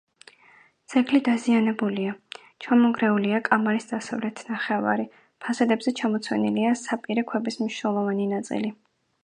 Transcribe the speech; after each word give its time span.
ძეგლი 0.93 1.19
დაზიანებულია: 1.25 2.13
ჩამონგრეულია 2.65 3.41
კამარის 3.49 3.87
დასავლეთ 3.91 4.41
ნახევარი, 4.49 5.05
ფასადებზე 5.45 5.97
ჩამოცვენილია 6.01 6.75
საპირე 6.85 7.29
ქვების 7.33 7.61
მნიშვნელოვანი 7.65 8.27
ნაწილი. 8.37 8.75